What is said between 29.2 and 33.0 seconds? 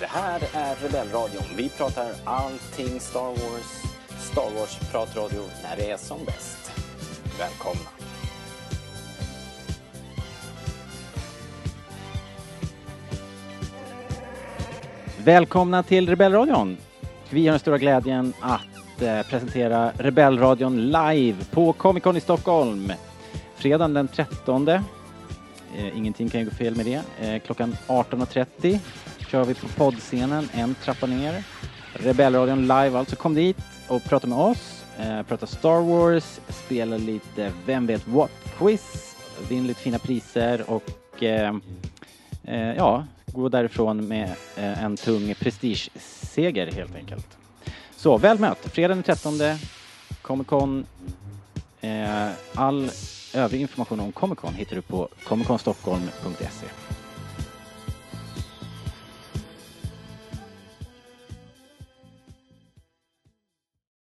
kör vi på poddscenen, en trappa ner. Rebellradion live